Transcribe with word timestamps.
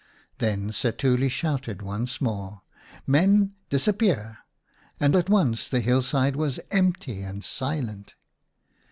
Then 0.39 0.71
Setuli 0.71 1.29
shouted 1.29 1.83
once 1.83 2.19
more," 2.19 2.63
Men, 3.05 3.53
dis 3.69 3.87
appear!" 3.87 4.39
and 4.99 5.15
at 5.15 5.29
once 5.29 5.69
the 5.69 5.79
hillside 5.79 6.35
was 6.35 6.59
empty 6.71 7.21
and 7.21 7.45
silent. 7.45 8.15